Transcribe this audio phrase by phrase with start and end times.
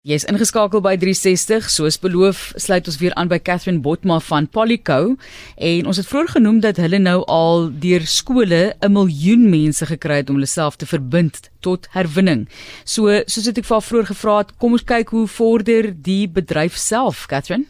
[0.00, 1.66] Jy's ingeskakel by 360.
[1.68, 5.18] Soos beloof, sluit ons weer aan by Catherine Botma van Polyco
[5.60, 10.22] en ons het vroeër genoem dat hulle nou al deur skole 'n miljoen mense gekry
[10.22, 12.48] het om hulle self te verbind tot herwinning.
[12.84, 17.26] So, soos ek vir vroeër gevra het, kom ons kyk hoe vorder die bedryf self,
[17.26, 17.66] Catherine.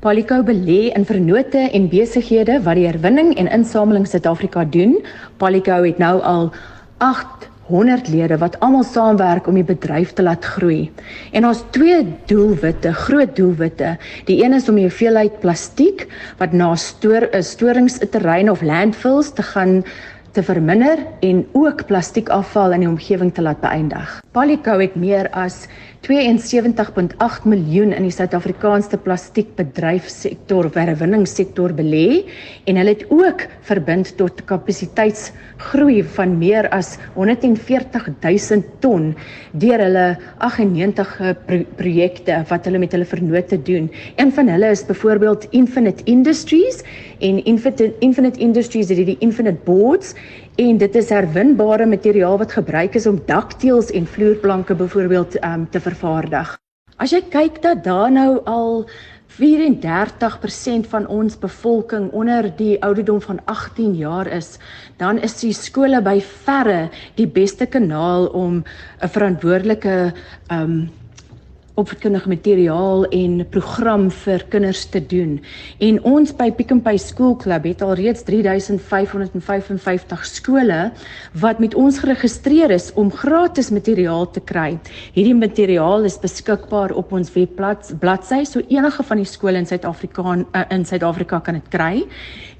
[0.00, 5.04] Polyco belê in vennote en besighede wat die herwinning en insameling Suid-Afrika doen.
[5.36, 6.50] Polyco het nou al
[6.96, 10.90] 8 100 lede wat almal saamwerk om die bedryf te laat groei.
[11.32, 13.96] En ons twee doelwitte, groot doelwitte.
[14.28, 16.06] Die een is om die hoeveelheid plastiek
[16.42, 19.80] wat na stoor eh, storingsterreine of landfills te gaan
[20.32, 24.20] te verminder en ook plastiekafval in die omgewing te laat beëindig.
[24.30, 25.64] Polyco het meer as
[26.06, 32.22] 72.8 miljoen in die Suid-Afrikaanse plastiekbedryfsektor herwinningssektor belê
[32.70, 39.10] en hulle het ook verbind tot kapasiteitsgroei van meer as 140 000 ton
[39.52, 40.06] deur hulle
[40.38, 41.12] 98
[41.44, 43.90] pro projekte wat hulle met hulle vennote doen.
[44.16, 46.80] Een van hulle is byvoorbeeld Infinite Industries
[47.20, 50.14] en Infinite Infinite Industries het die Infinite Boards
[50.56, 55.80] en dit is herwinbare materiaal wat gebruik is om dakteels en vloerplanke byvoorbeeld um, te
[55.80, 56.58] vervaardig.
[57.00, 58.84] As jy kyk dat daar nou al
[59.38, 64.58] 34% van ons bevolking onder die ouderdom van 18 jaar is,
[64.98, 68.64] dan is die skole by verre die beste kanaal om
[69.00, 70.12] 'n verantwoordelike
[70.50, 70.90] um
[71.80, 75.38] opvoedkundige materiaal en program vir kinders te doen.
[75.80, 80.80] En ons by Pick n Pay School Club het al reeds 3555 skole
[81.40, 84.78] wat met ons geregistreer is om gratis materiaal te kry.
[85.16, 90.36] Hierdie materiaal is beskikbaar op ons webblad bladsy, so enige van die skole in Suid-Afrika
[90.36, 92.04] uh, in Suid-Afrika kan dit kry.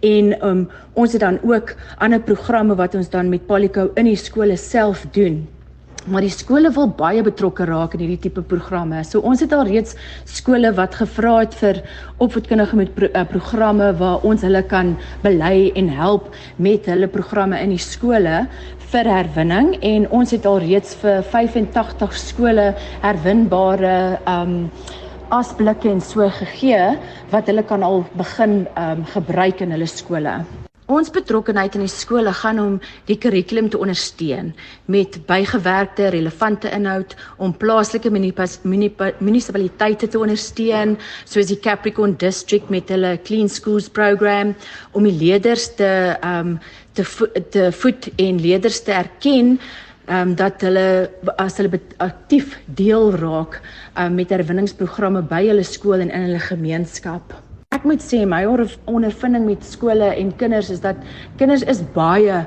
[0.01, 4.19] En um, ons het dan ook ander programme wat ons dan met Polyco in die
[4.19, 5.45] skole self doen
[6.09, 9.03] maar die skole wil baie betrokke raak in hierdie tipe programme.
[9.05, 9.97] So ons het al reeds
[10.29, 11.83] skole wat gevra het vir
[12.25, 17.61] opvoedkundige met pro, uh, programme waar ons hulle kan belei en help met hulle programme
[17.61, 18.47] in die skole
[18.91, 22.71] vir herwinning en ons het al reeds vir 85 skole
[23.05, 23.99] herwinbare
[24.31, 24.57] um
[25.31, 26.97] asblikke en so gegee
[27.31, 30.41] wat hulle kan al begin um gebruik in hulle skole.
[30.91, 34.49] Ons betrokkenheid in die skole gaan om die kurrikulum te ondersteun
[34.91, 40.97] met bygewerkte relevante inhoud om plaaslike munisipaliteite te ondersteun
[41.31, 44.51] soos die Capricorn District met hulle Clean Schools program
[44.91, 45.91] om die leerders te
[46.27, 46.57] um
[46.99, 49.53] te vo te voed en leerders te erken
[50.11, 50.89] um dat hulle
[51.39, 53.61] as hulle aktief deel raak
[53.95, 57.37] um, met herwinningsprogramme by hulle skool en in hulle gemeenskap.
[57.71, 58.41] Ek moet sê my
[58.91, 61.05] ondervinding met skole en kinders is dat
[61.39, 62.41] kinders is baie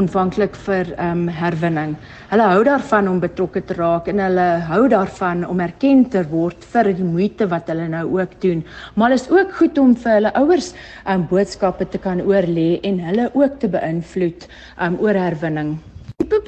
[0.00, 1.92] ontvanklik vir ehm um, herwinning.
[2.30, 6.64] Hulle hou daarvan om betrokke te raak en hulle hou daarvan om erken te word
[6.72, 8.64] vir die moeite wat hulle nou ook doen.
[8.96, 12.70] Maar dit is ook goed om vir hulle ouers ehm um, boodskappe te kan oorlê
[12.80, 15.76] en hulle ook te beïnvloed ehm um, oor herwinning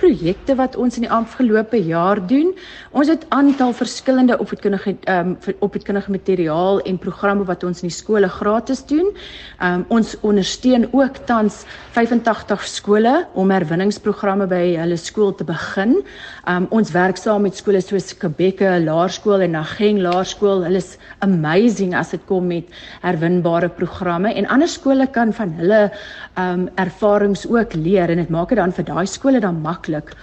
[0.03, 2.51] projekte wat ons in die afgelope jaar doen.
[2.91, 7.97] Ons het aantal verskillende opvoedkundige ehm um, opvoedkundige materiaal en programme wat ons in die
[7.97, 9.13] skole gratis doen.
[9.61, 11.63] Ehm um, ons ondersteun ook tans
[11.95, 16.01] 85 skole om herwinningsprogramme by hulle skool te begin.
[16.47, 20.67] Ehm um, ons werk saam met skole soos Kebeke Laerskool en Nageng Laerskool.
[20.67, 22.69] Hulle is amazing as dit kom met
[23.03, 28.31] herwinbare programme en ander skole kan van hulle ehm um, ervarings ook leer en dit
[28.31, 29.92] maak dit dan vir daai skole dan maklik.
[29.93, 30.17] شلک